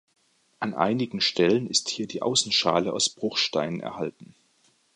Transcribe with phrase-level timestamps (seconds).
[0.59, 4.33] An einigen Stellen ist hier die Außenschale aus Bruchsteinen erhalten.